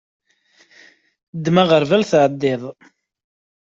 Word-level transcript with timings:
Ddem 1.35 1.55
aɣerbal 1.63 2.03
tɛeddiḍ. 2.09 2.63